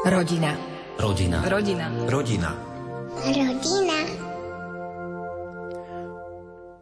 Rodina. 0.00 0.56
Rodina. 0.96 1.38
Rodina. 1.44 1.86
Rodina. 2.08 2.50
Rodina. 3.20 3.98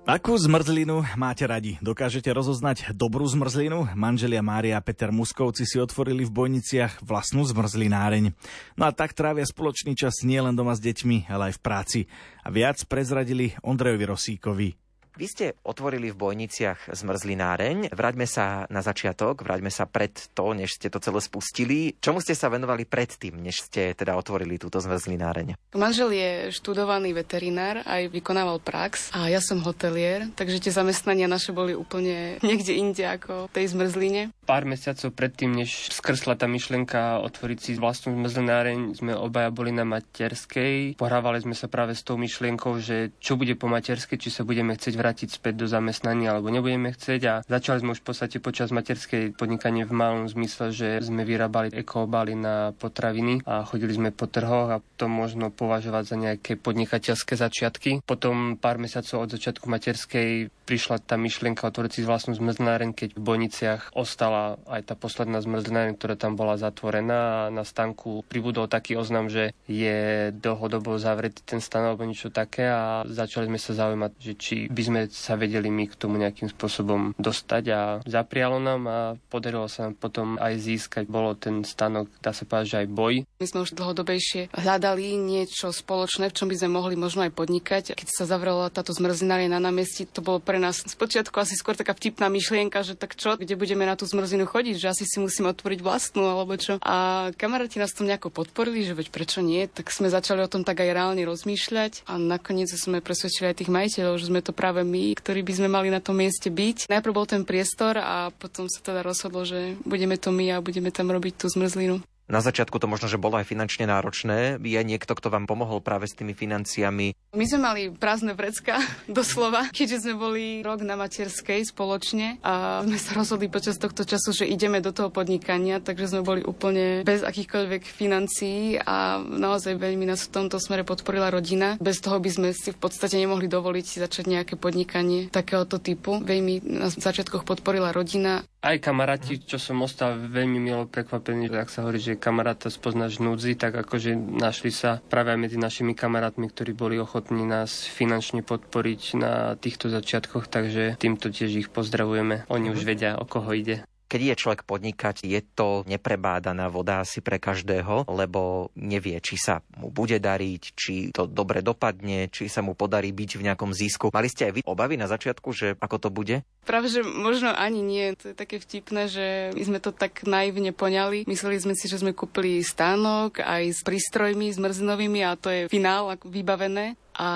Akú 0.09 0.33
zmrzlinu 0.41 1.04
máte 1.21 1.45
radi? 1.45 1.77
Dokážete 1.85 2.32
rozoznať 2.32 2.96
dobrú 2.96 3.29
zmrzlinu? 3.29 3.93
Manželia 3.93 4.40
Mária 4.40 4.80
a 4.80 4.85
Peter 4.87 5.12
Muskovci 5.12 5.69
si 5.69 5.77
otvorili 5.77 6.24
v 6.24 6.32
Bojniciach 6.32 7.04
vlastnú 7.04 7.45
zmrzlináreň. 7.45 8.33
No 8.81 8.89
a 8.89 8.91
tak 8.97 9.13
trávia 9.13 9.45
spoločný 9.45 9.93
čas 9.93 10.25
nielen 10.25 10.57
doma 10.57 10.73
s 10.73 10.81
deťmi, 10.81 11.29
ale 11.29 11.53
aj 11.53 11.61
v 11.61 11.61
práci. 11.61 12.01
A 12.41 12.49
viac 12.49 12.81
prezradili 12.89 13.53
Ondrejovi 13.61 14.05
Rosíkovi. 14.09 14.88
Vy 15.19 15.26
ste 15.26 15.58
otvorili 15.66 16.14
v 16.14 16.20
Bojniciach 16.30 16.95
zmrzlináreň. 16.95 17.91
Vráťme 17.91 18.23
sa 18.23 18.70
na 18.70 18.87
začiatok, 18.87 19.42
vráťme 19.42 19.66
sa 19.66 19.91
pred 19.91 20.14
to, 20.14 20.55
než 20.55 20.78
ste 20.78 20.95
to 20.95 21.02
celé 21.02 21.18
spustili. 21.18 21.98
Čomu 21.98 22.23
ste 22.23 22.38
sa 22.38 22.46
venovali 22.46 22.87
predtým, 22.87 23.34
než 23.34 23.66
ste 23.66 23.98
teda 23.98 24.14
otvorili 24.14 24.62
túto 24.62 24.78
zmrzlináreň? 24.78 25.59
Manžel 25.74 26.14
je 26.14 26.30
študovaný 26.54 27.18
veterinár, 27.18 27.82
aj 27.82 28.14
vykonával 28.14 28.62
prax 28.62 29.10
a 29.10 29.26
ja 29.26 29.42
som 29.42 29.59
hotelier, 29.66 30.30
takže 30.38 30.62
tie 30.62 30.70
zamestnania 30.70 31.26
naše 31.26 31.50
boli 31.50 31.74
úplne 31.74 32.38
niekde 32.46 32.78
inde 32.78 33.02
ako 33.02 33.50
tej 33.50 33.74
zmrzline. 33.74 34.30
Pár 34.46 34.70
mesiacov 34.70 35.18
predtým, 35.18 35.50
než 35.50 35.90
skrsla 35.98 36.38
tá 36.38 36.46
myšlienka 36.46 37.26
otvoriť 37.26 37.59
si 37.59 37.70
vlastnú 37.74 38.14
zmrzlináreň, 38.23 39.02
sme 39.02 39.18
obaja 39.18 39.50
boli 39.50 39.74
na 39.74 39.82
materskej. 39.82 40.95
Pohrávali 40.95 41.42
sme 41.42 41.59
sa 41.59 41.66
práve 41.66 41.98
s 41.98 42.06
tou 42.06 42.14
myšlienkou, 42.14 42.78
že 42.78 43.10
čo 43.18 43.34
bude 43.34 43.59
po 43.59 43.66
materskej, 43.66 44.14
či 44.14 44.30
sa 44.30 44.46
budeme 44.46 44.78
chcieť 44.78 44.95
vrátiť 44.95 45.07
vrátiť 45.08 45.40
späť 45.40 45.64
do 45.64 45.66
zamestnania 45.66 46.36
alebo 46.36 46.52
nebudeme 46.52 46.92
chcieť 46.92 47.22
a 47.24 47.34
začali 47.48 47.80
sme 47.80 47.96
už 47.96 48.04
v 48.04 48.08
podstate 48.12 48.36
počas 48.44 48.68
materskej 48.68 49.32
podnikanie 49.32 49.88
v 49.88 49.96
malom 49.96 50.28
zmysle, 50.28 50.68
že 50.68 51.00
sme 51.00 51.24
vyrábali 51.24 51.72
ekoobaly 51.72 52.36
na 52.36 52.76
potraviny 52.76 53.40
a 53.48 53.64
chodili 53.64 53.96
sme 53.96 54.12
po 54.12 54.28
trhoch 54.28 54.68
a 54.68 54.84
to 55.00 55.08
možno 55.08 55.48
považovať 55.48 56.04
za 56.04 56.16
nejaké 56.20 56.60
podnikateľské 56.60 57.40
začiatky. 57.40 58.04
Potom 58.04 58.60
pár 58.60 58.76
mesiacov 58.76 59.24
od 59.24 59.32
začiatku 59.32 59.65
materskej 59.65 60.52
prišla 60.68 61.00
tá 61.00 61.16
myšlienka 61.16 61.65
otvoriť 61.65 61.93
si 61.96 62.04
vlastnú 62.04 62.37
zmrzlináreň, 62.37 62.93
keď 62.93 63.16
v 63.16 63.24
Boniciach 63.24 63.96
ostala 63.96 64.61
aj 64.69 64.93
tá 64.93 64.95
posledná 65.00 65.41
zmrzlináreň, 65.41 65.97
ktorá 65.97 66.20
tam 66.20 66.37
bola 66.37 66.61
zatvorená 66.61 67.48
a 67.48 67.48
na 67.48 67.65
stanku 67.65 68.20
pribudol 68.28 68.69
taký 68.69 69.00
oznam, 69.00 69.33
že 69.33 69.56
je 69.65 70.28
dlhodobo 70.37 71.00
zavretý 71.00 71.41
ten 71.41 71.65
stan 71.65 71.89
alebo 71.89 72.05
niečo 72.05 72.28
také 72.28 72.69
a 72.69 73.09
začali 73.09 73.48
sme 73.48 73.56
sa 73.56 73.72
zaujímať, 73.72 74.12
že 74.20 74.33
či 74.37 74.56
by 74.69 74.83
sme 74.84 74.98
sa 75.07 75.39
vedeli 75.39 75.71
my 75.71 75.87
k 75.87 75.95
tomu 75.95 76.19
nejakým 76.19 76.51
spôsobom 76.51 77.15
dostať 77.15 77.65
a 77.71 77.81
zaprialo 78.03 78.59
nám 78.59 78.83
a 78.91 78.99
podarilo 79.31 79.71
sa 79.71 79.89
nám 79.89 79.95
potom 79.95 80.35
aj 80.43 80.59
získať. 80.59 81.07
Bolo 81.07 81.39
ten 81.39 81.63
stanok, 81.63 82.11
dá 82.19 82.35
sa 82.35 82.43
povedať, 82.43 82.67
že 82.67 82.77
aj 82.83 82.89
boj. 82.91 83.15
My 83.39 83.47
sme 83.47 83.63
už 83.63 83.79
dlhodobejšie 83.79 84.51
hľadali 84.51 85.15
niečo 85.15 85.71
spoločné, 85.71 86.33
v 86.33 86.37
čom 86.37 86.51
by 86.51 86.57
sme 86.59 86.71
mohli 86.75 86.99
možno 86.99 87.23
aj 87.23 87.33
podnikať. 87.37 87.95
Keď 87.95 88.09
sa 88.11 88.25
zavrela 88.27 88.73
táto 88.73 88.91
zmrzlináreň 88.91 89.55
na 89.55 89.61
námestí, 89.63 90.09
to 90.09 90.25
bolo 90.25 90.43
pre 90.43 90.59
nás 90.59 90.83
spočiatku 90.83 91.37
asi 91.39 91.55
skôr 91.55 91.79
taká 91.79 91.93
vtipná 91.93 92.27
myšlienka, 92.33 92.83
že 92.83 92.97
tak 92.97 93.15
čo, 93.15 93.37
kde 93.37 93.55
budeme 93.55 93.85
na 93.85 93.95
tú 93.95 94.09
zmrzlinu 94.09 94.49
chodiť, 94.49 94.75
že 94.81 94.91
asi 94.91 95.05
si 95.05 95.21
musíme 95.21 95.53
otvoriť 95.53 95.85
vlastnú 95.85 96.27
alebo 96.27 96.57
čo. 96.57 96.81
A 96.81 97.29
kamaráti 97.37 97.77
nás 97.77 97.93
tom 97.93 98.09
nejako 98.09 98.33
podporili, 98.33 98.83
že 98.83 98.97
veď 98.97 99.12
prečo 99.12 99.45
nie, 99.45 99.69
tak 99.69 99.93
sme 99.93 100.09
začali 100.09 100.41
o 100.41 100.49
tom 100.49 100.65
tak 100.65 100.81
aj 100.81 100.91
reálne 100.95 101.23
rozmýšľať 101.29 102.09
a 102.09 102.17
nakoniec 102.17 102.71
sme 102.73 103.05
presvedčili 103.05 103.53
aj 103.53 103.59
tých 103.61 103.71
majiteľov, 103.71 104.15
že 104.17 104.29
sme 104.31 104.41
to 104.41 104.57
práve 104.57 104.81
my, 104.89 105.12
ktorí 105.12 105.44
by 105.44 105.53
sme 105.53 105.69
mali 105.69 105.92
na 105.92 106.00
tom 106.00 106.17
mieste 106.17 106.48
byť. 106.48 106.89
Najprv 106.89 107.12
bol 107.12 107.28
ten 107.28 107.44
priestor 107.44 108.00
a 108.00 108.33
potom 108.33 108.64
sa 108.72 108.81
teda 108.81 109.05
rozhodlo, 109.05 109.44
že 109.44 109.77
budeme 109.84 110.17
to 110.17 110.33
my 110.33 110.56
a 110.56 110.64
budeme 110.64 110.89
tam 110.89 111.12
robiť 111.12 111.44
tú 111.44 111.53
zmrzlinu. 111.53 112.00
Na 112.28 112.44
začiatku 112.44 112.77
to 112.77 112.84
možno, 112.84 113.09
že 113.09 113.16
bolo 113.16 113.41
aj 113.41 113.48
finančne 113.48 113.89
náročné. 113.89 114.61
Je 114.61 114.81
niekto, 114.84 115.16
kto 115.16 115.33
vám 115.33 115.48
pomohol 115.48 115.81
práve 115.81 116.05
s 116.05 116.12
tými 116.12 116.36
financiami? 116.36 117.16
My 117.37 117.45
sme 117.45 117.61
mali 117.61 117.83
prázdne 117.93 118.33
vrecka, 118.33 118.81
doslova, 119.05 119.69
keďže 119.69 120.09
sme 120.09 120.15
boli 120.16 120.44
rok 120.65 120.81
na 120.81 120.97
materskej 120.97 121.61
spoločne 121.69 122.41
a 122.41 122.81
sme 122.89 122.97
sa 122.97 123.12
rozhodli 123.12 123.53
počas 123.53 123.77
tohto 123.77 124.09
času, 124.09 124.33
že 124.33 124.49
ideme 124.49 124.81
do 124.81 124.97
toho 124.97 125.12
podnikania, 125.12 125.77
takže 125.77 126.16
sme 126.16 126.25
boli 126.25 126.41
úplne 126.41 127.05
bez 127.05 127.21
akýchkoľvek 127.21 127.84
financií 127.84 128.81
a 128.81 129.21
naozaj 129.21 129.77
veľmi 129.77 130.09
nás 130.09 130.25
v 130.25 130.41
tomto 130.41 130.56
smere 130.56 130.89
podporila 130.89 131.28
rodina. 131.28 131.77
Bez 131.77 132.00
toho 132.00 132.16
by 132.16 132.31
sme 132.33 132.49
si 132.56 132.72
v 132.72 132.81
podstate 132.81 133.21
nemohli 133.21 133.45
dovoliť 133.45 134.09
začať 134.09 134.25
nejaké 134.25 134.56
podnikanie 134.56 135.28
takéhoto 135.28 135.77
typu. 135.77 136.25
Veľmi 136.25 136.65
nás 136.65 136.97
v 136.97 137.05
začiatkoch 137.05 137.45
podporila 137.45 137.93
rodina. 137.93 138.41
Aj 138.59 138.75
kamaráti, 138.81 139.39
čo 139.39 139.60
som 139.60 139.78
ostal 139.84 140.19
veľmi 140.19 140.59
milo 140.59 140.89
prekvapený, 140.91 141.47
ak 141.53 141.71
sa 141.71 141.87
hovorí, 141.87 142.03
že 142.03 142.19
kamaráta 142.19 142.72
spoznáš 142.72 143.22
núdzi, 143.22 143.55
tak 143.55 143.77
akože 143.87 144.19
našli 144.19 144.75
sa 144.75 144.99
práve 145.12 145.37
medzi 145.39 145.55
našimi 145.55 145.95
kamarátmi, 145.95 146.50
ktorí 146.50 146.75
boli 146.75 146.99
ochotní 146.99 147.19
nás 147.33 147.84
finančne 147.84 148.41
podporiť 148.47 149.03
na 149.19 149.55
týchto 149.59 149.93
začiatkoch, 149.93 150.49
takže 150.49 150.97
týmto 150.97 151.28
tiež 151.28 151.66
ich 151.66 151.69
pozdravujeme. 151.69 152.49
Oni 152.49 152.72
už 152.72 152.84
vedia, 152.84 153.19
o 153.21 153.28
koho 153.28 153.53
ide. 153.53 153.84
Keď 154.09 154.21
je 154.25 154.41
človek 154.41 154.65
podnikať, 154.65 155.21
je 155.21 155.37
to 155.53 155.84
neprebádaná 155.84 156.72
voda 156.72 157.05
asi 157.05 157.21
pre 157.21 157.37
každého, 157.37 158.09
lebo 158.09 158.72
nevie, 158.72 159.21
či 159.21 159.37
sa 159.37 159.61
mu 159.77 159.93
bude 159.93 160.16
dariť, 160.16 160.62
či 160.72 161.12
to 161.12 161.28
dobre 161.28 161.61
dopadne, 161.61 162.33
či 162.33 162.49
sa 162.49 162.65
mu 162.65 162.72
podarí 162.72 163.12
byť 163.12 163.31
v 163.37 163.45
nejakom 163.53 163.69
zisku. 163.77 164.09
Mali 164.09 164.33
ste 164.33 164.49
aj 164.49 164.53
vy 164.56 164.60
obavy 164.65 164.97
na 164.97 165.12
začiatku, 165.12 165.53
že 165.53 165.77
ako 165.77 165.97
to 166.00 166.09
bude? 166.09 166.41
Práve, 166.65 166.89
že 166.89 167.05
možno 167.05 167.53
ani 167.53 167.84
nie. 167.84 168.16
To 168.16 168.33
je 168.33 168.37
také 168.37 168.56
vtipné, 168.56 169.12
že 169.12 169.53
my 169.53 169.77
sme 169.77 169.78
to 169.84 169.93
tak 169.93 170.25
naivne 170.25 170.72
poňali. 170.72 171.28
Mysleli 171.28 171.60
sme 171.60 171.77
si, 171.77 171.84
že 171.84 172.00
sme 172.00 172.16
kúpili 172.16 172.65
stánok 172.65 173.45
aj 173.45 173.77
s 173.77 173.81
prístrojmi 173.84 174.49
zmrzinovými 174.56 175.21
a 175.21 175.37
to 175.37 175.53
je 175.53 175.60
finál 175.69 176.09
ako 176.09 176.33
vybavené 176.33 176.97
a 177.19 177.29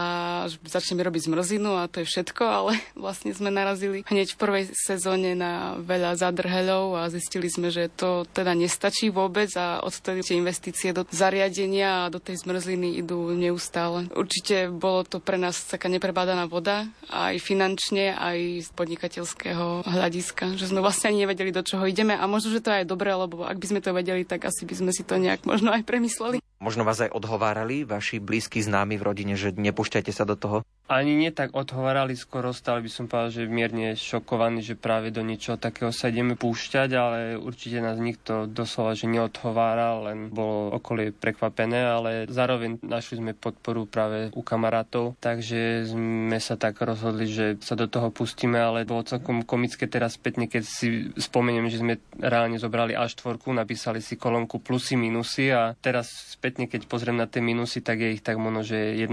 začneme 0.47 1.03
robiť 1.03 1.27
zmrzinu 1.27 1.75
a 1.75 1.91
to 1.91 2.07
je 2.07 2.07
všetko, 2.07 2.43
ale 2.47 2.73
vlastne 3.05 3.35
sme 3.35 3.51
narazili 3.51 4.07
hneď 4.07 4.39
v 4.39 4.41
prvej 4.41 4.65
sezóne 4.71 5.35
na 5.35 5.75
veľa 5.83 6.15
zadrheľov 6.15 7.03
a 7.03 7.11
zistili 7.11 7.51
sme, 7.51 7.75
že 7.75 7.91
to 7.91 8.23
teda 8.31 8.55
nestačí 8.55 9.11
vôbec 9.11 9.51
a 9.59 9.83
odtedy 9.83 10.23
tie 10.23 10.39
investície 10.39 10.95
do 10.95 11.03
zariadenia 11.11 12.07
a 12.07 12.13
do 12.15 12.23
tej 12.23 12.47
zmrzliny 12.47 13.03
idú 13.03 13.35
neustále. 13.35 14.07
Určite 14.15 14.71
bolo 14.71 15.03
to 15.03 15.19
pre 15.19 15.35
nás 15.35 15.59
taká 15.67 15.91
neprebádaná 15.91 16.47
voda, 16.47 16.87
aj 17.11 17.43
finančne, 17.43 18.15
aj 18.15 18.39
z 18.63 18.69
podnikateľského 18.79 19.83
hľadiska, 19.83 20.55
že 20.55 20.71
sme 20.71 20.79
vlastne 20.79 21.11
ani 21.11 21.27
nevedeli, 21.27 21.51
do 21.51 21.67
čoho 21.67 21.83
ideme 21.91 22.15
a 22.15 22.25
možno, 22.31 22.55
že 22.55 22.63
to 22.63 22.71
je 22.71 22.87
aj 22.87 22.87
dobré, 22.87 23.11
lebo 23.11 23.43
ak 23.43 23.59
by 23.59 23.67
sme 23.67 23.81
to 23.83 23.91
vedeli, 23.91 24.23
tak 24.23 24.47
asi 24.47 24.63
by 24.63 24.75
sme 24.79 24.91
si 24.95 25.03
to 25.03 25.19
nejak 25.19 25.43
možno 25.43 25.75
aj 25.75 25.83
premysleli. 25.83 26.39
Možno 26.63 26.87
vás 26.87 27.03
aj 27.03 27.11
odhovárali 27.11 27.83
vaši 27.83 28.23
blízki 28.23 28.63
známi 28.63 28.95
v 28.95 29.03
rodine, 29.03 29.35
že 29.35 29.51
nepúšťajte 29.51 30.15
sa 30.15 30.23
do 30.23 30.39
toho? 30.39 30.57
Ani 30.93 31.17
nie 31.17 31.33
tak 31.33 31.57
odhovárali, 31.57 32.13
skoro 32.13 32.53
stali 32.53 32.85
by 32.85 32.91
som 32.93 33.09
povedal, 33.09 33.33
že 33.33 33.49
mierne 33.49 33.97
šokovaní, 33.97 34.61
že 34.61 34.77
práve 34.77 35.09
do 35.09 35.25
niečoho 35.25 35.57
takého 35.57 35.89
sa 35.89 36.13
ideme 36.13 36.37
púšťať, 36.37 36.91
ale 36.93 37.19
určite 37.41 37.81
nás 37.81 37.97
nikto 37.97 38.45
doslova, 38.45 38.93
že 38.93 39.09
neodhováral, 39.09 40.13
len 40.13 40.29
bolo 40.29 40.77
okolie 40.77 41.09
prekvapené, 41.17 41.81
ale 41.81 42.11
zároveň 42.29 42.77
našli 42.85 43.25
sme 43.25 43.33
podporu 43.33 43.89
práve 43.89 44.29
u 44.37 44.45
kamarátov, 44.45 45.17
takže 45.17 45.89
sme 45.89 46.37
sa 46.37 46.61
tak 46.61 46.77
rozhodli, 46.85 47.25
že 47.25 47.57
sa 47.65 47.73
do 47.73 47.89
toho 47.89 48.13
pustíme, 48.13 48.61
ale 48.61 48.85
bolo 48.85 49.09
celkom 49.09 49.49
komické 49.49 49.89
teraz 49.89 50.21
spätne, 50.21 50.45
keď 50.45 50.63
si 50.69 51.09
spomeniem, 51.17 51.73
že 51.73 51.81
sme 51.81 52.05
reálne 52.21 52.61
zobrali 52.61 52.93
až 52.93 53.17
štvorku, 53.17 53.49
napísali 53.49 54.05
si 54.05 54.21
kolónku 54.21 54.61
plusy, 54.61 55.01
minusy 55.01 55.57
a 55.57 55.73
teraz 55.73 56.37
spätne, 56.37 56.69
keď 56.69 56.85
pozriem 56.85 57.17
na 57.17 57.25
tie 57.25 57.41
minusy, 57.41 57.81
tak 57.81 58.05
je 58.05 58.21
ich 58.21 58.21
tak 58.21 58.37
možno, 58.37 58.61
že 58.61 58.93
1% 59.01 59.09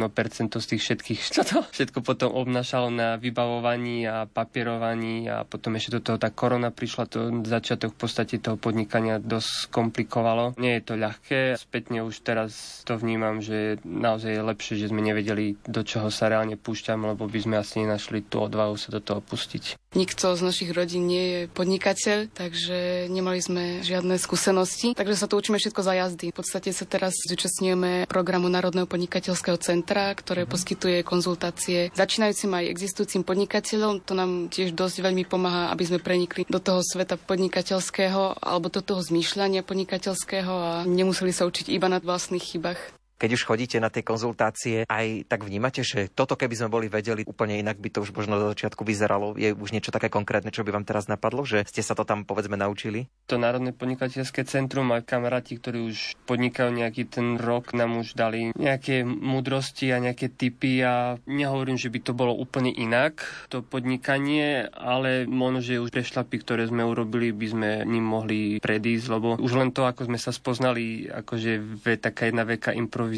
z 0.59 0.67
tých 0.75 0.81
všetkých, 0.84 1.22
čo 1.40 1.41
to 1.47 1.69
všetko 1.72 2.02
potom 2.02 2.34
obnašalo 2.34 2.90
na 2.90 3.16
vybavovaní 3.16 4.06
a 4.06 4.25
papierovaní 4.25 5.30
a 5.30 5.46
potom 5.46 5.78
ešte 5.78 5.97
do 5.97 6.02
toho 6.02 6.18
tá 6.18 6.30
korona 6.34 6.74
prišla, 6.74 7.03
to 7.09 7.19
začiatok 7.46 7.96
v 7.96 8.00
podstate 8.00 8.41
toho 8.41 8.57
podnikania 8.57 9.22
dosť 9.22 9.72
komplikovalo. 9.72 10.58
Nie 10.58 10.79
je 10.79 10.84
to 10.85 10.93
ľahké, 10.97 11.55
spätne 11.59 12.05
už 12.05 12.22
teraz 12.22 12.82
to 12.85 12.97
vnímam, 12.97 13.40
že 13.40 13.79
naozaj 13.84 14.32
je 14.35 14.41
lepšie, 14.43 14.73
že 14.79 14.90
sme 14.90 15.02
nevedeli, 15.03 15.59
do 15.67 15.82
čoho 15.85 16.09
sa 16.09 16.29
reálne 16.29 16.55
púšťam, 16.55 17.05
lebo 17.05 17.29
by 17.29 17.40
sme 17.40 17.55
asi 17.58 17.85
nenašli 17.85 18.26
tú 18.26 18.41
odvahu 18.43 18.76
sa 18.78 18.93
do 18.93 19.02
toho 19.03 19.20
pustiť. 19.20 19.78
Nikto 19.90 20.38
z 20.38 20.46
našich 20.46 20.70
rodín 20.70 21.09
nie 21.09 21.26
je 21.26 21.41
podnikateľ, 21.49 22.29
takže 22.29 23.09
nemali 23.09 23.41
sme 23.41 23.82
žiadne 23.82 24.22
skúsenosti, 24.22 24.93
takže 24.93 25.17
sa 25.17 25.26
to 25.26 25.34
učíme 25.34 25.58
všetko 25.58 25.82
za 25.82 25.93
jazdy. 25.97 26.29
V 26.29 26.38
podstate 26.38 26.70
sa 26.70 26.85
teraz 26.85 27.17
zúčastňujeme 27.26 28.05
programu 28.05 28.53
Národného 28.53 28.85
podnikateľského 28.85 29.58
centra, 29.58 30.14
ktoré 30.14 30.46
uh-huh. 30.46 30.53
poskytuje 30.53 31.02
konzultácie 31.02 31.59
začínajúcim 31.91 32.52
aj 32.53 32.72
existujúcim 32.72 33.22
podnikateľom. 33.26 34.06
To 34.06 34.14
nám 34.16 34.32
tiež 34.53 34.78
dosť 34.78 35.03
veľmi 35.03 35.23
pomáha, 35.26 35.73
aby 35.73 35.84
sme 35.90 36.00
prenikli 36.00 36.46
do 36.47 36.59
toho 36.61 36.79
sveta 36.85 37.20
podnikateľského 37.20 38.40
alebo 38.40 38.72
do 38.72 38.79
toho 38.79 39.02
zmýšľania 39.02 39.66
podnikateľského 39.66 40.53
a 40.53 40.73
nemuseli 40.85 41.34
sa 41.34 41.47
učiť 41.50 41.72
iba 41.72 41.90
na 41.90 41.97
vlastných 41.97 42.44
chybách. 42.44 42.98
Keď 43.19 43.35
už 43.35 43.43
chodíte 43.43 43.77
na 43.83 43.91
tie 43.91 43.99
konzultácie, 43.99 44.87
aj 44.87 45.27
tak 45.27 45.43
vnímate, 45.43 45.83
že 45.83 46.07
toto 46.07 46.39
keby 46.39 46.55
sme 46.55 46.71
boli 46.71 46.87
vedeli, 46.87 47.27
úplne 47.27 47.59
inak 47.59 47.75
by 47.75 47.91
to 47.91 47.99
už 48.07 48.16
možno 48.16 48.39
do 48.39 48.55
začiatku 48.55 48.87
vyzeralo. 48.87 49.35
Je 49.35 49.51
už 49.51 49.75
niečo 49.75 49.91
také 49.91 50.07
konkrétne, 50.07 50.55
čo 50.55 50.63
by 50.63 50.71
vám 50.71 50.87
teraz 50.87 51.11
napadlo, 51.11 51.43
že 51.43 51.67
ste 51.67 51.83
sa 51.83 51.99
to 51.99 52.07
tam 52.07 52.23
povedzme 52.23 52.55
naučili? 52.55 53.11
To 53.27 53.35
Národné 53.35 53.75
podnikateľské 53.75 54.47
centrum 54.47 54.95
a 54.95 55.03
kamaráti, 55.03 55.59
ktorí 55.59 55.83
už 55.91 56.16
podnikajú 56.23 56.71
nejaký 56.71 57.11
ten 57.11 57.35
rok, 57.35 57.75
nám 57.75 57.99
už 57.99 58.16
dali 58.16 58.55
nejaké 58.55 59.03
múdrosti 59.03 59.91
a 59.91 59.99
nejaké 59.99 60.31
typy 60.31 60.79
a 60.79 61.19
nehovorím, 61.27 61.75
že 61.75 61.91
by 61.91 61.99
to 61.99 62.16
bolo 62.16 62.31
úplne 62.31 62.71
inak, 62.71 63.19
to 63.51 63.59
podnikanie, 63.59 64.63
ale 64.71 65.27
možno, 65.27 65.59
že 65.59 65.83
už 65.83 65.91
prešlapy, 65.91 66.39
ktoré 66.39 66.71
sme 66.71 66.87
urobili, 66.87 67.35
by 67.35 67.47
sme 67.51 67.69
ním 67.83 68.07
mohli 68.07 68.63
predísť, 68.63 69.05
lebo 69.11 69.35
už 69.35 69.59
len 69.59 69.75
to, 69.75 69.83
ako 69.83 70.07
sme 70.07 70.16
sa 70.16 70.31
spoznali, 70.31 71.11
akože 71.11 71.83
taká 71.99 72.31
jedna 72.31 72.47
veka 72.47 72.71
improvizácia, 72.71 73.09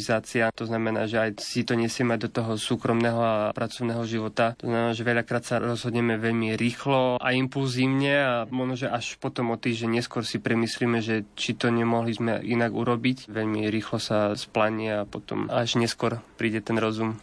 to 0.55 0.65
znamená, 0.65 1.05
že 1.05 1.17
aj 1.19 1.29
si 1.43 1.67
to 1.67 1.75
nesieme 1.75 2.15
do 2.15 2.31
toho 2.31 2.55
súkromného 2.55 3.19
a 3.19 3.35
pracovného 3.51 4.03
života. 4.07 4.55
To 4.63 4.71
znamená, 4.71 4.91
že 4.95 5.03
veľakrát 5.03 5.43
sa 5.43 5.59
rozhodneme 5.59 6.15
veľmi 6.15 6.55
rýchlo 6.55 7.19
a 7.19 7.27
impulzívne 7.35 8.15
a 8.23 8.33
možno, 8.47 8.87
že 8.87 8.87
až 8.87 9.19
potom 9.19 9.51
o 9.51 9.59
týždeň 9.59 10.01
neskôr 10.01 10.23
si 10.23 10.39
premyslíme, 10.39 11.03
že 11.03 11.27
či 11.35 11.53
to 11.53 11.67
nemohli 11.69 12.15
sme 12.15 12.39
inak 12.39 12.71
urobiť. 12.71 13.27
Veľmi 13.27 13.67
rýchlo 13.67 13.97
sa 13.99 14.33
splanie 14.33 15.03
a 15.03 15.07
potom 15.07 15.51
až 15.51 15.75
neskôr 15.75 16.23
príde 16.39 16.63
ten 16.63 16.79
rozum. 16.79 17.19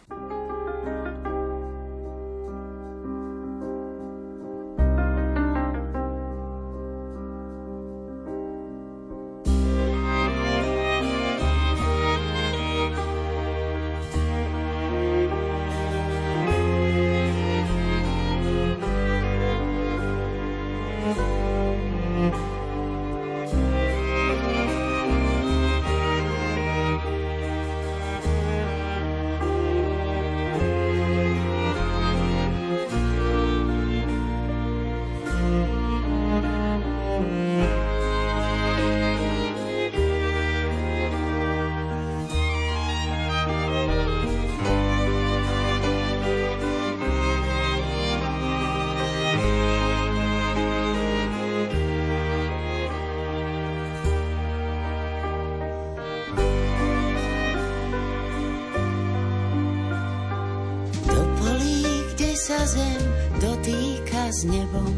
S 64.39 64.47
nebom, 64.47 64.95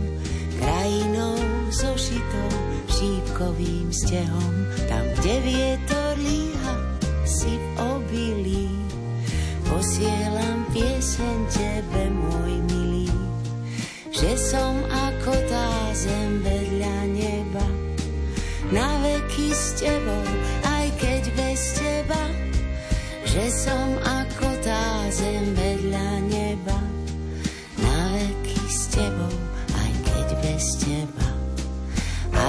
krajinou 0.61 1.33
zošitou 1.73 2.51
šípkovým 2.93 3.89
stehom. 3.89 4.53
Tam, 4.85 5.01
kde 5.17 5.35
vietor 5.41 6.13
líha, 6.21 6.75
si 7.25 7.57
v 7.57 7.67
obilí, 7.81 8.69
posielam 9.65 10.61
pieseň 10.69 11.37
tebe, 11.49 12.03
môj 12.13 12.53
milý, 12.69 13.09
že 14.13 14.37
som 14.37 14.77
ako 15.09 15.33
tá 15.49 15.69
zem 15.97 16.45
vedľa 16.45 16.97
neba, 17.09 17.67
na 18.69 18.89
veky 19.01 19.49
s 19.49 19.81
tebou, 19.81 20.27
aj 20.69 20.85
keď 21.01 21.23
bez 21.33 21.61
teba, 21.81 22.23
že 23.25 23.49
som 23.49 23.89
ako 24.05 24.47
tá 24.61 25.09
zem 25.09 25.49
vedľa 25.57 25.70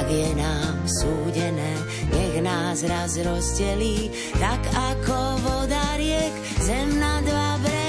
Ak 0.03 0.11
je 0.11 0.35
nám 0.35 0.83
súdené, 0.83 1.79
nech 2.11 2.43
nás 2.43 2.83
raz 2.83 3.15
rozdelí, 3.23 4.11
tak 4.35 4.59
ako 4.75 5.39
voda 5.47 5.95
riek, 5.95 6.35
zem 6.59 6.99
na 6.99 7.23
dva 7.23 7.63
brehy. 7.63 7.81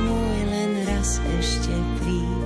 Môj, 0.00 0.38
len 0.50 0.72
raz 0.86 1.20
ešte 1.38 1.74
príď. 2.00 2.43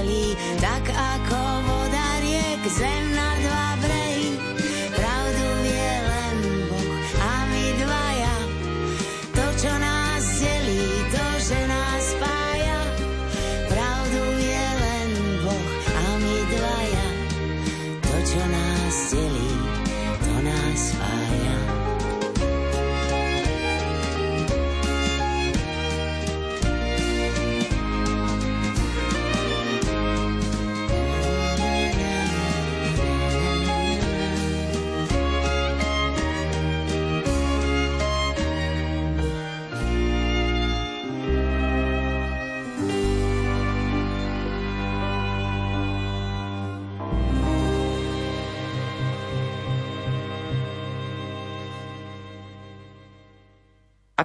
Rozdelí, 0.00 0.36
tak 0.60 0.79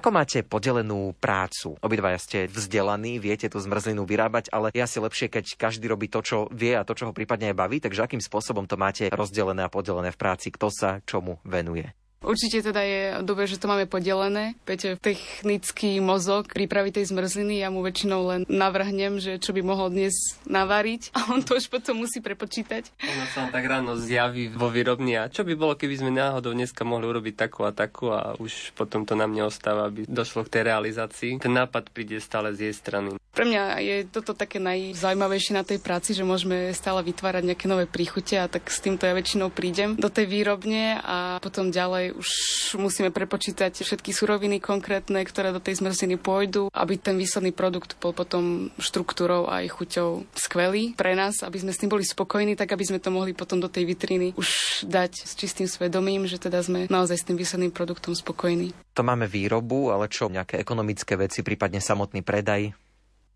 Ako 0.06 0.14
máte 0.14 0.46
podelenú 0.46 1.18
prácu? 1.18 1.74
Obidvaja 1.82 2.22
ste 2.22 2.46
vzdelaní, 2.46 3.18
viete 3.18 3.50
tú 3.50 3.58
zmrzlinu 3.58 4.06
vyrábať, 4.06 4.54
ale 4.54 4.70
je 4.70 4.78
asi 4.78 5.02
lepšie, 5.02 5.26
keď 5.26 5.58
každý 5.58 5.90
robí 5.90 6.06
to, 6.06 6.22
čo 6.22 6.46
vie 6.54 6.78
a 6.78 6.86
to, 6.86 6.94
čo 6.94 7.10
ho 7.10 7.12
prípadne 7.12 7.50
aj 7.50 7.58
baví. 7.58 7.82
Takže 7.82 8.06
akým 8.06 8.22
spôsobom 8.22 8.70
to 8.70 8.78
máte 8.78 9.10
rozdelené 9.10 9.66
a 9.66 9.72
podelené 9.74 10.14
v 10.14 10.20
práci? 10.22 10.54
Kto 10.54 10.70
sa 10.70 11.02
čomu 11.02 11.42
venuje? 11.42 11.90
Určite 12.24 12.64
teda 12.64 12.82
je 12.82 13.00
dobre, 13.22 13.44
že 13.44 13.60
to 13.60 13.68
máme 13.68 13.84
podelené. 13.84 14.56
Peťo 14.64 14.96
technický 14.96 16.00
mozog 16.00 16.48
prípravy 16.48 16.90
tej 16.90 17.12
zmrzliny, 17.12 17.60
ja 17.60 17.68
mu 17.68 17.84
väčšinou 17.84 18.20
len 18.32 18.40
navrhnem, 18.48 19.20
že 19.20 19.36
čo 19.36 19.52
by 19.52 19.60
mohol 19.60 19.92
dnes 19.92 20.16
navariť 20.48 21.10
a 21.16 21.18
on 21.30 21.44
to 21.44 21.60
už 21.60 21.68
potom 21.68 22.00
musí 22.00 22.24
prepočítať. 22.24 22.88
Ono 23.04 23.24
sa 23.30 23.52
tak 23.52 23.64
ráno 23.68 23.94
zjaví 24.00 24.48
vo 24.48 24.72
výrobni 24.72 25.20
a 25.20 25.28
čo 25.28 25.44
by 25.44 25.52
bolo, 25.54 25.76
keby 25.76 25.94
sme 26.00 26.10
náhodou 26.10 26.56
dneska 26.56 26.82
mohli 26.88 27.04
urobiť 27.04 27.34
takú 27.36 27.68
a 27.68 27.70
takú 27.70 28.10
a 28.10 28.34
už 28.40 28.72
potom 28.72 29.04
to 29.04 29.12
na 29.12 29.28
mne 29.28 29.46
ostáva, 29.46 29.86
aby 29.86 30.08
došlo 30.08 30.48
k 30.48 30.58
tej 30.58 30.62
realizácii. 30.72 31.38
Ten 31.38 31.54
nápad 31.54 31.92
príde 31.92 32.18
stále 32.18 32.56
z 32.56 32.70
jej 32.70 32.74
strany. 32.74 33.14
Pre 33.36 33.44
mňa 33.44 33.62
je 33.84 33.96
toto 34.08 34.32
také 34.32 34.56
najzaujímavejšie 34.56 35.52
na 35.52 35.60
tej 35.60 35.76
práci, 35.76 36.16
že 36.16 36.24
môžeme 36.24 36.72
stále 36.72 37.04
vytvárať 37.04 37.44
nejaké 37.44 37.68
nové 37.68 37.84
príchute 37.84 38.32
a 38.40 38.48
tak 38.48 38.72
s 38.72 38.80
týmto 38.80 39.04
ja 39.04 39.12
väčšinou 39.12 39.52
prídem 39.52 39.92
do 39.92 40.08
tej 40.08 40.24
výrobne 40.24 40.96
a 41.04 41.36
potom 41.44 41.68
ďalej 41.68 42.05
už 42.12 42.28
musíme 42.76 43.10
prepočítať 43.10 43.82
všetky 43.82 44.12
suroviny 44.12 44.62
konkrétne, 44.62 45.22
ktoré 45.24 45.50
do 45.50 45.62
tej 45.62 45.80
zmrzliny 45.80 46.20
pôjdu, 46.20 46.68
aby 46.70 47.00
ten 47.00 47.16
výsledný 47.16 47.50
produkt 47.50 47.96
bol 47.98 48.12
potom 48.12 48.70
štruktúrou 48.76 49.48
a 49.48 49.64
aj 49.64 49.72
chuťou 49.74 50.10
skvelý 50.36 50.94
pre 50.94 51.16
nás, 51.18 51.42
aby 51.42 51.62
sme 51.62 51.72
s 51.74 51.80
tým 51.80 51.90
boli 51.90 52.04
spokojní, 52.06 52.54
tak 52.54 52.70
aby 52.76 52.84
sme 52.86 53.02
to 53.02 53.10
mohli 53.10 53.32
potom 53.32 53.58
do 53.58 53.66
tej 53.66 53.88
vitriny 53.88 54.36
už 54.36 54.82
dať 54.86 55.26
s 55.26 55.32
čistým 55.34 55.66
svedomím, 55.66 56.28
že 56.30 56.38
teda 56.38 56.62
sme 56.62 56.86
naozaj 56.86 57.16
s 57.18 57.26
tým 57.26 57.36
výsledným 57.40 57.72
produktom 57.74 58.14
spokojní. 58.14 58.76
To 58.96 59.02
máme 59.04 59.28
výrobu, 59.28 59.92
ale 59.92 60.08
čo, 60.08 60.32
nejaké 60.32 60.56
ekonomické 60.56 61.18
veci, 61.20 61.44
prípadne 61.44 61.82
samotný 61.82 62.24
predaj? 62.24 62.85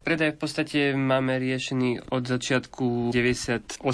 Predaj 0.01 0.33
v 0.33 0.39
podstate 0.41 0.81
máme 0.97 1.37
riešený 1.37 2.09
od 2.09 2.25
začiatku 2.25 3.13
98% 3.13 3.85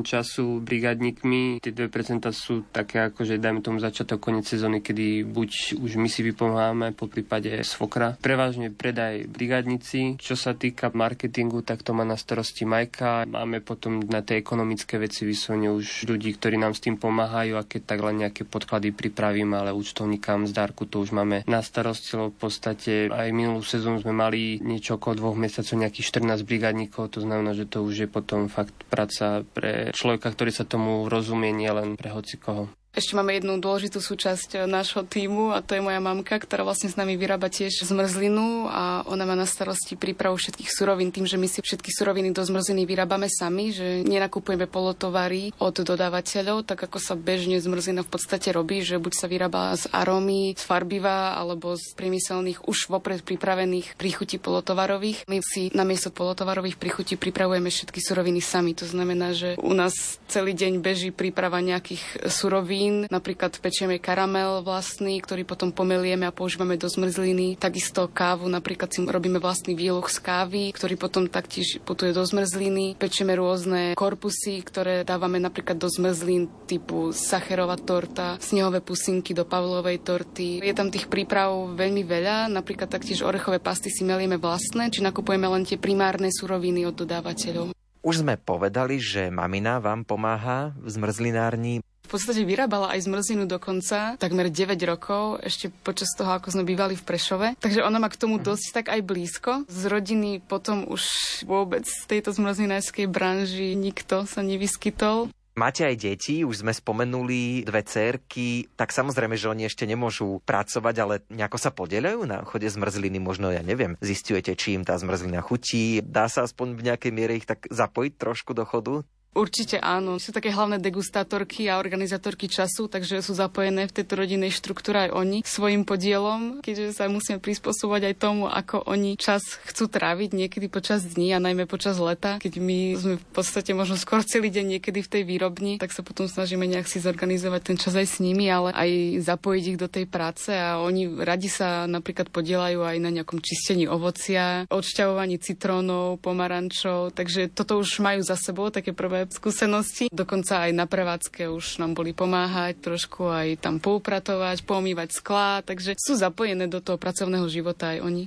času 0.00 0.64
brigádnikmi. 0.64 1.60
Tie 1.60 1.68
2% 1.68 2.24
sú 2.32 2.64
také 2.72 3.04
ako, 3.04 3.28
že 3.28 3.36
dajme 3.36 3.60
tomu 3.60 3.76
začiatok, 3.76 4.24
koniec 4.24 4.48
sezóny, 4.48 4.80
kedy 4.80 5.28
buď 5.28 5.76
už 5.84 6.00
my 6.00 6.08
si 6.08 6.24
vypomáhame, 6.24 6.96
po 6.96 7.12
prípade 7.12 7.60
svokra. 7.60 8.16
Prevažne 8.24 8.72
predaj 8.72 9.28
brigádnici. 9.28 10.16
Čo 10.16 10.32
sa 10.32 10.56
týka 10.56 10.88
marketingu, 10.96 11.60
tak 11.60 11.84
to 11.84 11.92
má 11.92 12.08
na 12.08 12.16
starosti 12.16 12.64
Majka. 12.64 13.28
Máme 13.28 13.60
potom 13.60 14.00
na 14.00 14.24
tie 14.24 14.40
ekonomické 14.40 14.96
veci 14.96 15.28
vyslovene 15.28 15.68
už 15.76 16.08
ľudí, 16.08 16.40
ktorí 16.40 16.56
nám 16.56 16.72
s 16.72 16.80
tým 16.80 16.96
pomáhajú 16.96 17.60
a 17.60 17.68
keď 17.68 17.82
tak 17.84 18.00
len 18.00 18.24
nejaké 18.24 18.48
podklady 18.48 18.96
pripravím, 18.96 19.52
ale 19.60 19.76
účtovníkam 19.76 20.48
zdárku 20.48 20.88
to 20.88 21.04
už 21.04 21.12
máme 21.12 21.44
na 21.44 21.60
starosti, 21.60 22.16
lebo 22.16 22.32
v 22.32 22.48
podstate 22.48 23.12
aj 23.12 23.28
minulú 23.28 23.60
sezónu 23.60 24.00
sme 24.00 24.16
mali 24.16 24.56
niečo 24.64 24.96
okolo 24.96 25.33
dvoch 25.34 25.50
mesiacoch 25.50 25.74
nejakých 25.74 26.22
14 26.22 26.46
brigádnikov, 26.46 27.10
to 27.10 27.18
znamená, 27.18 27.58
že 27.58 27.66
to 27.66 27.82
už 27.82 28.06
je 28.06 28.08
potom 28.08 28.46
fakt 28.46 28.86
práca 28.86 29.42
pre 29.50 29.90
človeka, 29.90 30.30
ktorý 30.30 30.54
sa 30.54 30.62
tomu 30.62 31.10
rozumie, 31.10 31.50
nielen 31.50 31.98
pre 31.98 32.14
hocikoho. 32.14 32.70
Ešte 32.94 33.18
máme 33.18 33.34
jednu 33.34 33.58
dôležitú 33.58 33.98
súčasť 33.98 34.50
eh, 34.54 34.58
nášho 34.70 35.02
týmu 35.02 35.50
a 35.50 35.58
to 35.66 35.74
je 35.74 35.82
moja 35.82 35.98
mamka, 35.98 36.38
ktorá 36.38 36.62
vlastne 36.62 36.86
s 36.86 36.94
nami 36.94 37.18
vyrába 37.18 37.50
tiež 37.50 37.82
zmrzlinu 37.82 38.70
a 38.70 39.02
ona 39.10 39.26
má 39.26 39.34
na 39.34 39.50
starosti 39.50 39.98
prípravu 39.98 40.38
všetkých 40.38 40.70
surovín 40.70 41.10
tým, 41.10 41.26
že 41.26 41.34
my 41.34 41.50
si 41.50 41.58
všetky 41.58 41.90
suroviny 41.90 42.30
do 42.30 42.46
zmrzliny 42.46 42.86
vyrábame 42.86 43.26
sami, 43.26 43.74
že 43.74 44.06
nenakupujeme 44.06 44.70
polotovary 44.70 45.50
od 45.58 45.74
dodávateľov, 45.74 46.70
tak 46.70 46.86
ako 46.86 47.02
sa 47.02 47.18
bežne 47.18 47.58
zmrzlina 47.58 48.06
v 48.06 48.12
podstate 48.14 48.54
robí, 48.54 48.86
že 48.86 49.02
buď 49.02 49.12
sa 49.18 49.26
vyrába 49.26 49.74
z 49.74 49.90
arómy, 49.90 50.54
z 50.54 50.62
farbiva 50.62 51.34
alebo 51.34 51.74
z 51.74 51.98
priemyselných 51.98 52.70
už 52.70 52.94
vopred 52.94 53.26
pripravených 53.26 53.98
príchutí 53.98 54.38
polotovarových. 54.38 55.26
My 55.26 55.42
si 55.42 55.66
namiesto 55.74 56.14
polotovarových 56.14 56.78
príchutí 56.78 57.18
pripravujeme 57.18 57.74
všetky 57.74 57.98
suroviny 57.98 58.38
sami. 58.38 58.70
To 58.78 58.86
znamená, 58.86 59.34
že 59.34 59.58
u 59.58 59.74
nás 59.74 60.22
celý 60.30 60.54
deň 60.54 60.78
beží 60.78 61.10
príprava 61.10 61.58
nejakých 61.58 62.30
surovín 62.30 62.83
potravín. 62.84 63.08
Napríklad 63.08 63.52
pečieme 63.60 63.96
karamel 63.98 64.60
vlastný, 64.64 65.20
ktorý 65.20 65.46
potom 65.46 65.72
pomelieme 65.72 66.28
a 66.28 66.34
používame 66.34 66.76
do 66.76 66.88
zmrzliny. 66.88 67.56
Takisto 67.56 68.08
kávu, 68.10 68.48
napríklad 68.48 68.92
si 68.92 69.00
robíme 69.04 69.40
vlastný 69.40 69.72
výluch 69.76 70.10
z 70.12 70.18
kávy, 70.20 70.62
ktorý 70.74 70.94
potom 70.98 71.24
taktiež 71.28 71.80
putuje 71.84 72.12
do 72.12 72.24
zmrzliny. 72.24 72.96
Pečieme 72.98 73.36
rôzne 73.36 73.96
korpusy, 73.96 74.60
ktoré 74.64 75.04
dávame 75.06 75.40
napríklad 75.40 75.78
do 75.78 75.88
zmrzlín 75.88 76.50
typu 76.68 77.12
sacherová 77.12 77.76
torta, 77.80 78.36
snehové 78.40 78.84
pusinky 78.84 79.32
do 79.32 79.44
pavlovej 79.48 80.02
torty. 80.04 80.60
Je 80.60 80.74
tam 80.76 80.90
tých 80.90 81.08
príprav 81.08 81.76
veľmi 81.76 82.02
veľa, 82.04 82.50
napríklad 82.52 82.90
taktiež 82.90 83.24
orechové 83.24 83.60
pasty 83.60 83.88
si 83.88 84.02
melieme 84.04 84.36
vlastné, 84.36 84.90
či 84.90 85.00
nakupujeme 85.00 85.46
len 85.48 85.64
tie 85.64 85.80
primárne 85.80 86.28
suroviny 86.32 86.84
od 86.88 86.94
dodávateľov. 86.96 87.72
Už 88.04 88.20
sme 88.20 88.36
povedali, 88.36 89.00
že 89.00 89.32
mamina 89.32 89.80
vám 89.80 90.04
pomáha 90.04 90.76
v 90.76 90.92
zmrzlinárni. 90.92 91.80
V 92.04 92.08
podstate 92.12 92.44
vyrábala 92.44 92.92
aj 92.92 93.08
zmrzlinu 93.08 93.48
dokonca, 93.48 94.20
takmer 94.20 94.52
9 94.52 94.76
rokov, 94.84 95.40
ešte 95.40 95.72
počas 95.82 96.12
toho, 96.12 96.36
ako 96.36 96.52
sme 96.52 96.68
bývali 96.68 96.94
v 96.94 97.02
Prešove. 97.02 97.48
Takže 97.58 97.80
ona 97.80 97.96
má 97.96 98.12
k 98.12 98.20
tomu 98.20 98.36
dosť 98.36 98.66
tak 98.76 98.86
aj 98.92 99.00
blízko. 99.02 99.64
Z 99.66 99.88
rodiny 99.88 100.44
potom 100.44 100.84
už 100.84 101.02
vôbec 101.48 101.88
z 101.88 102.04
tejto 102.04 102.36
zmrzlinárskej 102.36 103.08
branži 103.08 103.72
nikto 103.72 104.28
sa 104.28 104.44
nevyskytol. 104.44 105.32
Máte 105.54 105.86
aj 105.86 106.02
deti, 106.02 106.42
už 106.42 106.66
sme 106.66 106.74
spomenuli 106.74 107.62
dve 107.62 107.86
cerky, 107.86 108.66
tak 108.74 108.90
samozrejme, 108.90 109.38
že 109.38 109.46
oni 109.46 109.70
ešte 109.70 109.86
nemôžu 109.86 110.42
pracovať, 110.42 110.94
ale 110.98 111.14
nejako 111.30 111.58
sa 111.62 111.70
podelajú 111.70 112.26
na 112.26 112.42
chode 112.42 112.66
zmrzliny, 112.66 113.22
možno 113.22 113.54
ja 113.54 113.62
neviem, 113.62 113.94
zistujete, 114.02 114.58
či 114.58 114.74
im 114.74 114.82
tá 114.82 114.98
zmrzlina 114.98 115.46
chutí, 115.46 116.02
dá 116.02 116.26
sa 116.26 116.42
aspoň 116.42 116.74
v 116.74 116.84
nejakej 116.90 117.12
miere 117.14 117.38
ich 117.38 117.46
tak 117.46 117.70
zapojiť 117.70 118.12
trošku 118.18 118.50
do 118.50 118.66
chodu? 118.66 119.06
Určite 119.34 119.82
áno. 119.82 120.22
Sú 120.22 120.30
také 120.30 120.54
hlavné 120.54 120.78
degustátorky 120.78 121.66
a 121.66 121.82
organizátorky 121.82 122.46
času, 122.46 122.86
takže 122.86 123.18
sú 123.18 123.34
zapojené 123.34 123.90
v 123.90 123.94
tejto 123.98 124.14
rodinnej 124.14 124.54
štruktúre 124.54 125.10
aj 125.10 125.10
oni 125.10 125.38
svojim 125.42 125.82
podielom, 125.82 126.62
keďže 126.62 126.94
sa 126.94 127.10
musíme 127.10 127.42
prispôsobovať 127.42 128.14
aj 128.14 128.14
tomu, 128.14 128.46
ako 128.46 128.86
oni 128.86 129.18
čas 129.18 129.42
chcú 129.66 129.90
tráviť 129.90 130.30
niekedy 130.38 130.70
počas 130.70 131.02
dní 131.02 131.34
a 131.34 131.42
najmä 131.42 131.66
počas 131.66 131.98
leta, 131.98 132.38
keď 132.38 132.62
my 132.62 132.78
sme 132.94 133.14
v 133.18 133.26
podstate 133.34 133.74
možno 133.74 133.98
skôr 133.98 134.22
celý 134.22 134.54
deň 134.54 134.78
niekedy 134.78 135.02
v 135.02 135.10
tej 135.10 135.22
výrobni, 135.26 135.82
tak 135.82 135.90
sa 135.90 136.06
potom 136.06 136.30
snažíme 136.30 136.62
nejak 136.70 136.86
si 136.86 137.02
zorganizovať 137.02 137.74
ten 137.74 137.76
čas 137.76 137.98
aj 137.98 138.06
s 138.06 138.16
nimi, 138.22 138.46
ale 138.46 138.70
aj 138.70 139.18
zapojiť 139.26 139.64
ich 139.74 139.78
do 139.82 139.90
tej 139.90 140.06
práce. 140.06 140.54
A 140.54 140.78
oni 140.78 141.10
radi 141.10 141.50
sa 141.50 141.90
napríklad 141.90 142.30
podielajú 142.30 142.86
aj 142.86 142.96
na 143.02 143.10
nejakom 143.10 143.42
čistení 143.42 143.90
ovocia, 143.90 144.70
odšťavovaní 144.70 145.42
citrónov, 145.42 146.22
pomarančov, 146.22 147.10
takže 147.18 147.50
toto 147.50 147.82
už 147.82 147.98
majú 147.98 148.22
za 148.22 148.38
sebou 148.38 148.70
také 148.70 148.94
prvé 148.94 149.23
skúsenosti. 149.32 150.10
Dokonca 150.12 150.68
aj 150.68 150.72
na 150.74 150.84
prevádzke 150.90 151.48
už 151.48 151.80
nám 151.80 151.96
boli 151.96 152.12
pomáhať, 152.12 152.82
trošku 152.82 153.30
aj 153.30 153.62
tam 153.62 153.78
poupratovať, 153.78 154.66
pomývať 154.66 155.16
sklá, 155.16 155.62
takže 155.62 155.96
sú 155.96 156.18
zapojené 156.18 156.66
do 156.66 156.82
toho 156.82 156.98
pracovného 156.98 157.46
života 157.48 157.94
aj 157.94 157.98
oni. 158.02 158.24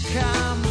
čekám. 0.00 0.69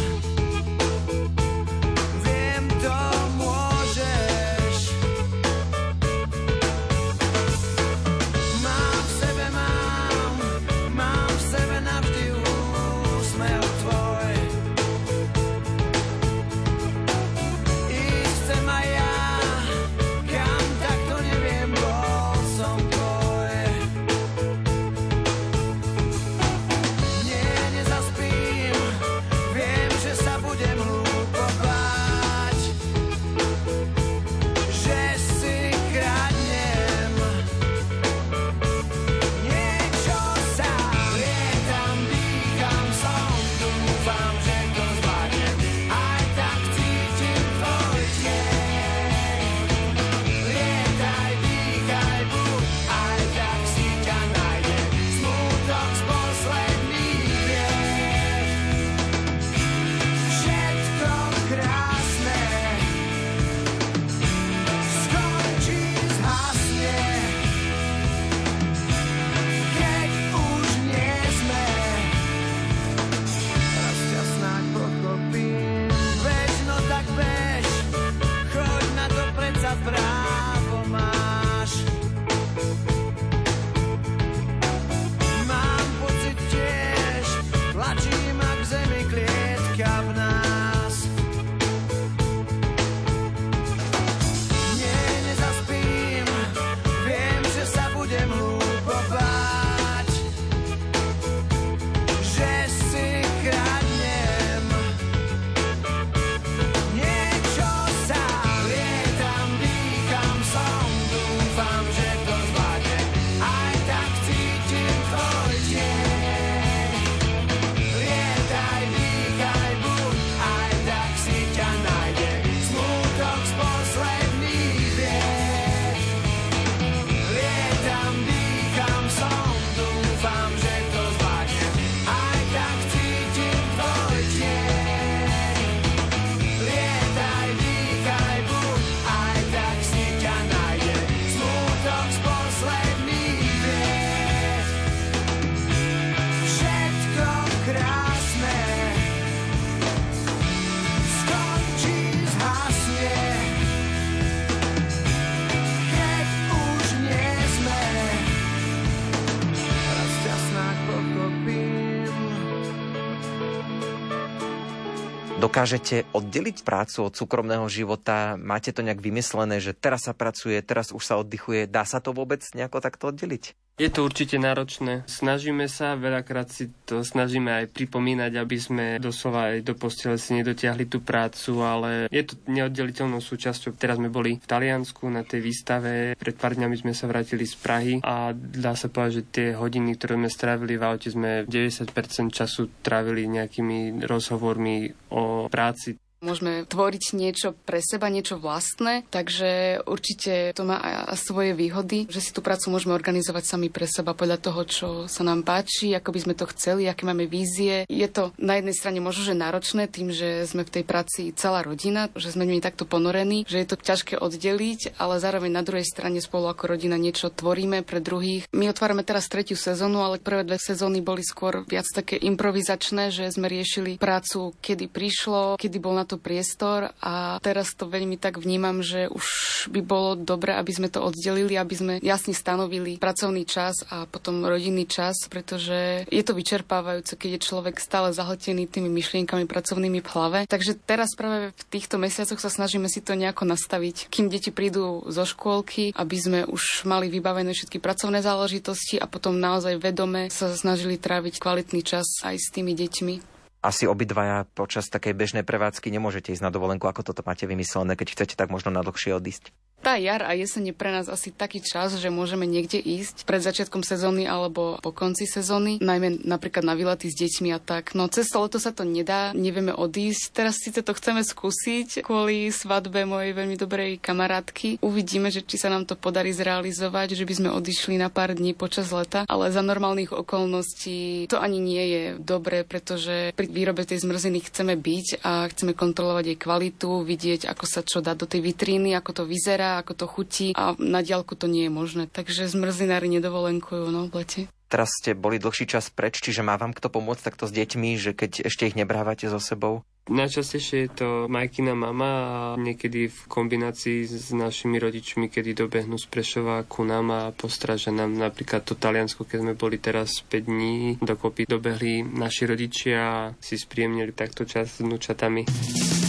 Dokážete 165.60 166.08
oddeliť 166.16 166.64
prácu 166.64 167.04
od 167.04 167.12
súkromného 167.12 167.68
života? 167.68 168.32
Máte 168.40 168.72
to 168.72 168.80
nejak 168.80 168.96
vymyslené, 168.96 169.60
že 169.60 169.76
teraz 169.76 170.08
sa 170.08 170.16
pracuje, 170.16 170.56
teraz 170.64 170.88
už 170.88 171.04
sa 171.04 171.20
oddychuje? 171.20 171.68
Dá 171.68 171.84
sa 171.84 172.00
to 172.00 172.16
vôbec 172.16 172.40
nejako 172.56 172.80
takto 172.80 173.12
oddeliť? 173.12 173.69
Je 173.80 173.88
to 173.88 174.04
určite 174.04 174.36
náročné. 174.36 175.08
Snažíme 175.08 175.64
sa, 175.64 175.96
veľakrát 175.96 176.52
si 176.52 176.68
to 176.84 177.00
snažíme 177.00 177.48
aj 177.48 177.72
pripomínať, 177.72 178.36
aby 178.36 178.56
sme 178.60 178.84
doslova 179.00 179.56
aj 179.56 179.64
do 179.64 179.72
postele 179.72 180.20
si 180.20 180.36
nedotiahli 180.36 180.84
tú 180.84 181.00
prácu, 181.00 181.64
ale 181.64 182.04
je 182.12 182.28
to 182.28 182.36
neoddeliteľnou 182.44 183.24
súčasťou. 183.24 183.80
Teraz 183.80 183.96
sme 183.96 184.12
boli 184.12 184.36
v 184.36 184.44
Taliansku 184.44 185.08
na 185.08 185.24
tej 185.24 185.40
výstave, 185.40 186.12
pred 186.12 186.36
pár 186.36 186.60
dňami 186.60 186.76
sme 186.76 186.92
sa 186.92 187.08
vrátili 187.08 187.48
z 187.48 187.56
Prahy 187.56 187.94
a 188.04 188.36
dá 188.36 188.76
sa 188.76 188.92
povedať, 188.92 189.12
že 189.16 189.32
tie 189.32 189.48
hodiny, 189.56 189.96
ktoré 189.96 190.20
sme 190.20 190.28
strávili 190.28 190.76
v 190.76 190.84
aute, 190.84 191.08
sme 191.08 191.48
90% 191.48 191.88
času 192.36 192.84
trávili 192.84 193.32
nejakými 193.32 194.04
rozhovormi 194.04 195.08
o 195.16 195.48
práci. 195.48 195.96
Môžeme 196.20 196.68
tvoriť 196.68 197.16
niečo 197.16 197.56
pre 197.64 197.80
seba, 197.80 198.12
niečo 198.12 198.36
vlastné, 198.36 199.08
takže 199.08 199.80
určite 199.88 200.52
to 200.52 200.68
má 200.68 200.76
aj 200.76 201.16
svoje 201.16 201.56
výhody, 201.56 202.04
že 202.12 202.20
si 202.20 202.36
tú 202.36 202.44
prácu 202.44 202.68
môžeme 202.68 202.92
organizovať 202.92 203.48
sami 203.48 203.72
pre 203.72 203.88
seba 203.88 204.12
podľa 204.12 204.36
toho, 204.36 204.60
čo 204.68 204.88
sa 205.08 205.24
nám 205.24 205.48
páči, 205.48 205.96
ako 205.96 206.12
by 206.12 206.20
sme 206.20 206.34
to 206.36 206.44
chceli, 206.52 206.92
aké 206.92 207.08
máme 207.08 207.24
vízie. 207.24 207.88
Je 207.88 208.04
to 208.04 208.36
na 208.36 208.60
jednej 208.60 208.76
strane 208.76 209.00
možno, 209.00 209.32
že 209.32 209.32
náročné 209.32 209.88
tým, 209.88 210.12
že 210.12 210.44
sme 210.44 210.68
v 210.68 210.74
tej 210.76 210.84
práci 210.84 211.32
celá 211.32 211.64
rodina, 211.64 212.12
že 212.12 212.36
sme 212.36 212.44
mi 212.44 212.60
takto 212.60 212.84
ponorení, 212.84 213.48
že 213.48 213.64
je 213.64 213.72
to 213.72 213.80
ťažké 213.80 214.20
oddeliť, 214.20 215.00
ale 215.00 215.24
zároveň 215.24 215.56
na 215.56 215.64
druhej 215.64 215.88
strane 215.88 216.20
spolu 216.20 216.52
ako 216.52 216.76
rodina 216.76 217.00
niečo 217.00 217.32
tvoríme 217.32 217.80
pre 217.80 218.04
druhých. 218.04 218.44
My 218.52 218.68
otvárame 218.68 219.08
teraz 219.08 219.24
tretiu 219.24 219.56
sezónu, 219.56 220.04
ale 220.04 220.20
prvé 220.20 220.44
dve 220.44 220.60
sezóny 220.60 221.00
boli 221.00 221.24
skôr 221.24 221.64
viac 221.64 221.88
také 221.88 222.20
improvizačné, 222.20 223.08
že 223.08 223.32
sme 223.32 223.48
riešili 223.48 223.96
prácu, 223.96 224.52
kedy 224.60 224.84
prišlo, 224.92 225.56
kedy 225.56 225.80
bol 225.80 225.96
na 225.96 226.09
to 226.10 226.18
priestor 226.18 226.90
a 226.98 227.38
teraz 227.38 227.78
to 227.78 227.86
veľmi 227.86 228.18
tak 228.18 228.42
vnímam, 228.42 228.82
že 228.82 229.06
už 229.06 229.26
by 229.70 229.80
bolo 229.86 230.18
dobre, 230.18 230.50
aby 230.58 230.72
sme 230.74 230.90
to 230.90 230.98
oddelili, 230.98 231.54
aby 231.54 231.74
sme 231.78 231.94
jasne 232.02 232.34
stanovili 232.34 232.98
pracovný 232.98 233.46
čas 233.46 233.86
a 233.86 234.10
potom 234.10 234.42
rodinný 234.42 234.90
čas, 234.90 235.30
pretože 235.30 236.02
je 236.10 236.22
to 236.26 236.34
vyčerpávajúce, 236.34 237.14
keď 237.14 237.38
je 237.38 237.46
človek 237.46 237.78
stále 237.78 238.10
zahltený 238.10 238.66
tými 238.66 238.90
myšlienkami 238.90 239.46
pracovnými 239.46 240.02
v 240.02 240.10
hlave. 240.10 240.38
Takže 240.50 240.74
teraz 240.82 241.14
práve 241.14 241.54
v 241.54 241.64
týchto 241.70 242.02
mesiacoch 242.02 242.42
sa 242.42 242.50
snažíme 242.50 242.90
si 242.90 242.98
to 242.98 243.14
nejako 243.14 243.46
nastaviť, 243.46 244.10
kým 244.10 244.26
deti 244.26 244.50
prídu 244.50 245.06
zo 245.06 245.22
škôlky, 245.22 245.94
aby 245.94 246.16
sme 246.18 246.40
už 246.50 246.88
mali 246.88 247.06
vybavené 247.06 247.54
všetky 247.54 247.78
pracovné 247.78 248.24
záležitosti 248.24 248.98
a 248.98 249.06
potom 249.06 249.38
naozaj 249.38 249.78
vedome 249.78 250.26
sa 250.32 250.50
snažili 250.50 250.98
tráviť 250.98 251.38
kvalitný 251.38 251.80
čas 251.86 252.06
aj 252.26 252.36
s 252.40 252.48
tými 252.50 252.74
deťmi 252.74 253.39
asi 253.60 253.84
obidvaja 253.84 254.48
počas 254.56 254.88
takej 254.88 255.12
bežnej 255.12 255.44
prevádzky 255.44 255.92
nemôžete 255.92 256.32
ísť 256.32 256.44
na 256.44 256.52
dovolenku, 256.52 256.88
ako 256.88 257.04
toto 257.04 257.20
máte 257.24 257.44
vymyslené, 257.44 257.92
keď 257.92 258.16
chcete 258.16 258.34
tak 258.36 258.48
možno 258.48 258.72
na 258.72 258.80
dlhšie 258.80 259.12
odísť. 259.12 259.52
Tá 259.90 259.98
jar 259.98 260.22
a 260.22 260.38
jeseň 260.38 260.70
je 260.70 260.74
pre 260.78 260.94
nás 260.94 261.10
asi 261.10 261.34
taký 261.34 261.58
čas, 261.58 261.98
že 261.98 262.14
môžeme 262.14 262.46
niekde 262.46 262.78
ísť 262.78 263.26
pred 263.26 263.42
začiatkom 263.42 263.82
sezóny 263.82 264.22
alebo 264.22 264.78
po 264.78 264.94
konci 264.94 265.26
sezóny, 265.26 265.82
najmä 265.82 266.22
napríklad 266.22 266.62
na 266.62 266.78
výlety 266.78 267.10
s 267.10 267.18
deťmi 267.18 267.50
a 267.50 267.58
tak. 267.58 267.98
No 267.98 268.06
cez 268.06 268.30
to 268.30 268.38
leto 268.38 268.62
sa 268.62 268.70
to 268.70 268.86
nedá, 268.86 269.34
nevieme 269.34 269.74
odísť. 269.74 270.30
Teraz 270.30 270.62
síce 270.62 270.86
to 270.86 270.94
chceme 270.94 271.26
skúsiť 271.26 272.06
kvôli 272.06 272.54
svadbe 272.54 273.02
mojej 273.02 273.34
veľmi 273.34 273.58
dobrej 273.58 273.98
kamarátky. 273.98 274.78
Uvidíme, 274.78 275.26
že 275.34 275.42
či 275.42 275.58
sa 275.58 275.66
nám 275.66 275.90
to 275.90 275.98
podarí 275.98 276.30
zrealizovať, 276.30 277.18
že 277.18 277.26
by 277.26 277.34
sme 277.34 277.50
odišli 277.50 277.98
na 277.98 278.14
pár 278.14 278.38
dní 278.38 278.54
počas 278.54 278.94
leta, 278.94 279.26
ale 279.26 279.50
za 279.50 279.58
normálnych 279.58 280.14
okolností 280.14 281.26
to 281.26 281.42
ani 281.42 281.58
nie 281.58 281.84
je 281.90 282.02
dobré, 282.22 282.62
pretože 282.62 283.34
pri 283.34 283.46
výrobe 283.50 283.82
tej 283.82 284.06
zmrziny 284.06 284.38
chceme 284.38 284.78
byť 284.78 285.26
a 285.26 285.50
chceme 285.50 285.74
kontrolovať 285.74 286.24
jej 286.30 286.38
kvalitu, 286.38 287.02
vidieť, 287.02 287.50
ako 287.50 287.64
sa 287.66 287.82
čo 287.82 287.98
dá 287.98 288.14
do 288.14 288.30
tej 288.30 288.38
vitríny, 288.54 288.94
ako 288.94 289.10
to 289.10 289.22
vyzerá 289.26 289.79
ako 289.80 289.92
to 289.96 290.06
chutí 290.06 290.46
a 290.52 290.76
na 290.76 291.00
diálku 291.00 291.34
to 291.34 291.48
nie 291.48 291.66
je 291.66 291.72
možné. 291.72 292.04
Takže 292.06 292.46
zmrzinári 292.46 293.08
nedovolenkujú 293.08 293.88
no, 293.88 294.06
v 294.06 294.22
lete. 294.22 294.40
Teraz 294.70 294.94
ste 295.02 295.18
boli 295.18 295.42
dlhší 295.42 295.66
čas 295.66 295.90
preč, 295.90 296.22
čiže 296.22 296.46
má 296.46 296.54
vám 296.54 296.70
kto 296.70 296.86
pomôcť 296.94 297.26
takto 297.26 297.50
s 297.50 297.52
deťmi, 297.52 297.98
že 297.98 298.14
keď 298.14 298.46
ešte 298.46 298.70
ich 298.70 298.78
nebrávate 298.78 299.26
so 299.26 299.42
sebou? 299.42 299.82
Najčastejšie 300.10 300.78
je 300.86 300.90
to 300.90 301.08
majkina 301.26 301.74
mama 301.74 302.10
a 302.10 302.34
niekedy 302.58 303.10
v 303.10 303.20
kombinácii 303.30 304.06
s 304.06 304.30
našimi 304.30 304.78
rodičmi, 304.78 305.26
kedy 305.26 305.54
dobehnú 305.54 305.98
z 305.98 306.06
Prešova 306.06 306.62
ku 306.66 306.86
nám 306.86 307.10
a 307.10 307.22
postražia 307.34 307.94
nám 307.94 308.14
napríklad 308.14 308.62
to 308.62 308.78
Taliansko, 308.78 309.26
keď 309.26 309.38
sme 309.42 309.54
boli 309.58 309.82
teraz 309.82 310.22
5 310.26 310.50
dní, 310.50 310.98
dokopy 311.02 311.50
dobehli 311.50 312.06
naši 312.06 312.46
rodičia 312.48 312.98
a 313.02 313.18
si 313.38 313.58
spríjemnili 313.58 314.14
takto 314.14 314.46
čas 314.46 314.78
s 314.78 314.82
vnúčatami. 314.82 315.99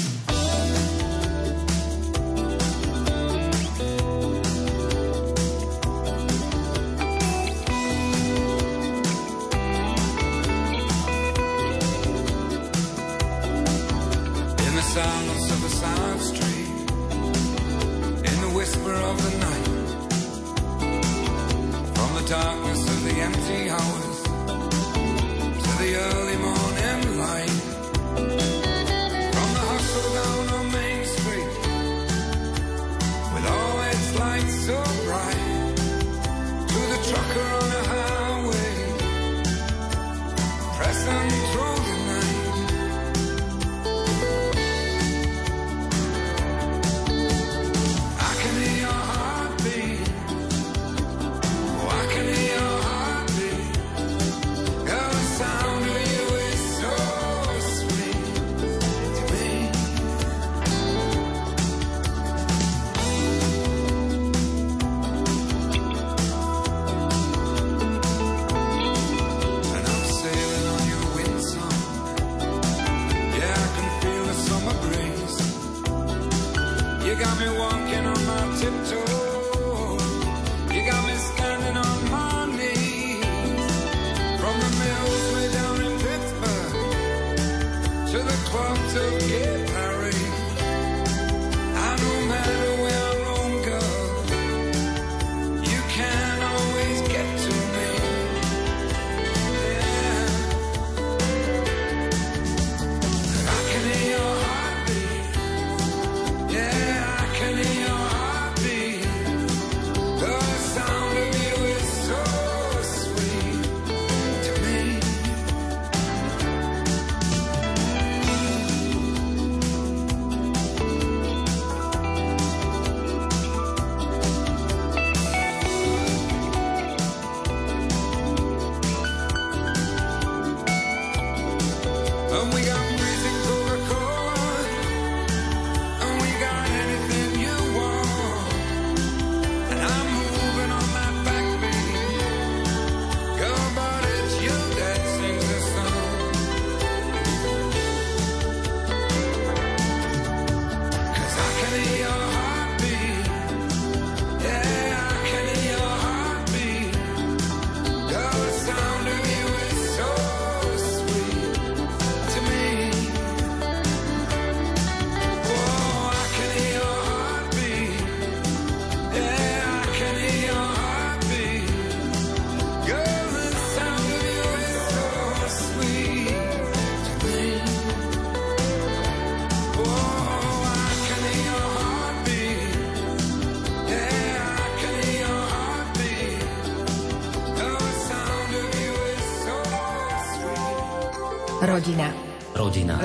got 77.22 77.40
me 77.40 77.50
walking 77.50 78.06
on 78.06 78.26
my 78.26 78.58
tiptoes. 78.60 79.01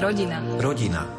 Rodina. 0.06 0.38
Rodina. 0.62 1.15